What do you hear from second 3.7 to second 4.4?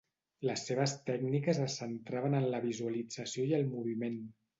moviment.